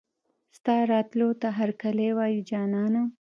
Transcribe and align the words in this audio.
ستا 0.57 0.75
راتلو 0.91 1.27
ته 1.41 1.47
هرکلی 1.59 2.09
وايو 2.17 2.41
جانانه 2.49 3.01